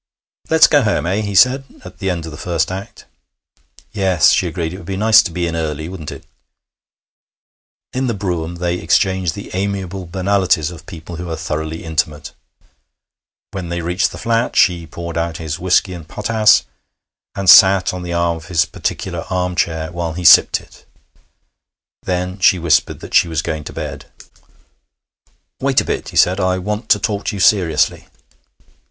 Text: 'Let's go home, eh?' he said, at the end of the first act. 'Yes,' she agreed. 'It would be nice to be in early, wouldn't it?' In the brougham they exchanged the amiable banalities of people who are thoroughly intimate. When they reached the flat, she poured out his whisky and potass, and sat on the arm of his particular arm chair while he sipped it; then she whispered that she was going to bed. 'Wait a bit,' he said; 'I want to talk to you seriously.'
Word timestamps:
'Let's 0.49 0.65
go 0.65 0.81
home, 0.81 1.05
eh?' 1.05 1.21
he 1.21 1.35
said, 1.35 1.63
at 1.85 1.99
the 1.99 2.09
end 2.09 2.25
of 2.25 2.31
the 2.31 2.35
first 2.39 2.71
act. 2.71 3.05
'Yes,' 3.91 4.31
she 4.31 4.47
agreed. 4.47 4.73
'It 4.73 4.77
would 4.77 4.85
be 4.87 4.97
nice 4.97 5.21
to 5.21 5.29
be 5.29 5.45
in 5.45 5.55
early, 5.55 5.87
wouldn't 5.87 6.11
it?' 6.11 6.23
In 7.93 8.07
the 8.07 8.15
brougham 8.15 8.55
they 8.55 8.77
exchanged 8.79 9.35
the 9.35 9.51
amiable 9.53 10.07
banalities 10.07 10.71
of 10.71 10.87
people 10.87 11.17
who 11.17 11.29
are 11.29 11.35
thoroughly 11.35 11.83
intimate. 11.83 12.31
When 13.51 13.69
they 13.69 13.81
reached 13.83 14.11
the 14.11 14.17
flat, 14.17 14.55
she 14.55 14.87
poured 14.87 15.19
out 15.19 15.37
his 15.37 15.59
whisky 15.59 15.93
and 15.93 16.07
potass, 16.07 16.63
and 17.35 17.47
sat 17.47 17.93
on 17.93 18.01
the 18.01 18.11
arm 18.13 18.37
of 18.37 18.45
his 18.47 18.65
particular 18.65 19.25
arm 19.29 19.55
chair 19.55 19.91
while 19.91 20.13
he 20.13 20.25
sipped 20.25 20.59
it; 20.59 20.83
then 22.01 22.39
she 22.39 22.57
whispered 22.57 23.01
that 23.01 23.13
she 23.13 23.27
was 23.27 23.43
going 23.43 23.63
to 23.65 23.71
bed. 23.73 24.05
'Wait 25.59 25.79
a 25.79 25.85
bit,' 25.85 26.09
he 26.09 26.17
said; 26.17 26.39
'I 26.39 26.57
want 26.57 26.89
to 26.89 26.97
talk 26.97 27.25
to 27.25 27.35
you 27.35 27.39
seriously.' 27.39 28.07